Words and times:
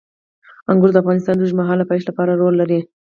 انګور 0.69 0.89
د 0.93 0.97
افغانستان 1.03 1.35
د 1.35 1.41
اوږدمهاله 1.41 1.87
پایښت 1.89 2.05
لپاره 2.07 2.37
رول 2.41 2.53
لري. 2.61 2.79